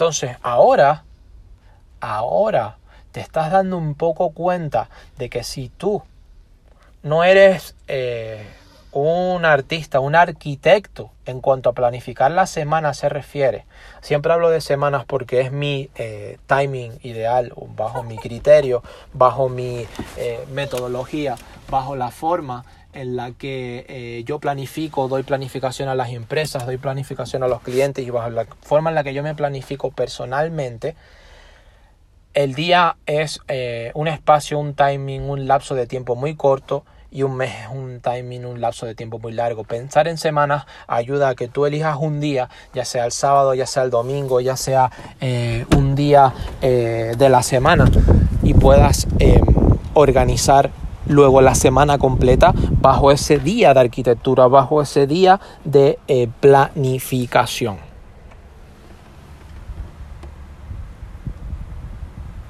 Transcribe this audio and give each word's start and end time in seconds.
Entonces, 0.00 0.38
ahora, 0.40 1.04
ahora 2.00 2.78
te 3.12 3.20
estás 3.20 3.52
dando 3.52 3.76
un 3.76 3.94
poco 3.94 4.30
cuenta 4.30 4.88
de 5.18 5.28
que 5.28 5.44
si 5.44 5.68
tú 5.68 6.02
no 7.02 7.22
eres 7.22 7.74
eh, 7.86 8.46
un 8.92 9.44
artista, 9.44 10.00
un 10.00 10.14
arquitecto 10.14 11.10
en 11.26 11.42
cuanto 11.42 11.68
a 11.68 11.74
planificar 11.74 12.30
la 12.30 12.46
semana 12.46 12.94
se 12.94 13.10
refiere. 13.10 13.66
Siempre 14.00 14.32
hablo 14.32 14.48
de 14.48 14.62
semanas 14.62 15.04
porque 15.06 15.42
es 15.42 15.52
mi 15.52 15.90
eh, 15.96 16.38
timing 16.46 16.98
ideal, 17.02 17.52
bajo 17.76 18.02
mi 18.02 18.16
criterio, 18.16 18.82
bajo 19.12 19.50
mi 19.50 19.86
eh, 20.16 20.46
metodología, 20.50 21.36
bajo 21.70 21.96
la 21.96 22.10
forma 22.10 22.64
en 22.92 23.16
la 23.16 23.32
que 23.32 23.86
eh, 23.88 24.24
yo 24.24 24.40
planifico, 24.40 25.08
doy 25.08 25.22
planificación 25.22 25.88
a 25.88 25.94
las 25.94 26.10
empresas, 26.10 26.66
doy 26.66 26.76
planificación 26.76 27.42
a 27.42 27.48
los 27.48 27.62
clientes 27.62 28.04
y 28.04 28.10
bajo 28.10 28.30
la 28.30 28.46
forma 28.62 28.90
en 28.90 28.96
la 28.96 29.04
que 29.04 29.14
yo 29.14 29.22
me 29.22 29.34
planifico 29.34 29.90
personalmente, 29.90 30.96
el 32.34 32.54
día 32.54 32.96
es 33.06 33.40
un 33.94 34.06
espacio, 34.06 34.58
un 34.58 34.74
timing, 34.74 35.22
un 35.22 35.48
lapso 35.48 35.74
de 35.74 35.86
tiempo 35.86 36.14
muy 36.14 36.36
corto 36.36 36.84
y 37.10 37.22
un 37.22 37.36
mes 37.36 37.50
es 37.62 37.68
un 37.74 38.00
timing, 38.00 38.44
un 38.44 38.60
lapso 38.60 38.86
de 38.86 38.94
tiempo 38.94 39.18
muy 39.18 39.32
largo. 39.32 39.64
Pensar 39.64 40.08
en 40.08 40.16
semanas 40.16 40.66
ayuda 40.86 41.30
a 41.30 41.34
que 41.34 41.48
tú 41.48 41.66
elijas 41.66 41.96
un 42.00 42.20
día, 42.20 42.48
ya 42.72 42.84
sea 42.84 43.04
el 43.04 43.12
sábado, 43.12 43.54
ya 43.54 43.66
sea 43.66 43.82
el 43.82 43.90
domingo, 43.90 44.40
ya 44.40 44.56
sea 44.56 44.90
eh, 45.20 45.66
un 45.76 45.94
día 45.94 46.32
eh, 46.62 47.14
de 47.16 47.28
la 47.28 47.42
semana 47.42 47.90
y 48.42 48.54
puedas 48.54 49.08
em, 49.18 49.42
organizar 49.94 50.70
luego 51.10 51.40
la 51.40 51.54
semana 51.54 51.98
completa 51.98 52.54
bajo 52.80 53.10
ese 53.10 53.38
día 53.38 53.74
de 53.74 53.80
arquitectura, 53.80 54.46
bajo 54.46 54.80
ese 54.80 55.06
día 55.06 55.40
de 55.64 55.98
eh, 56.08 56.28
planificación. 56.40 57.89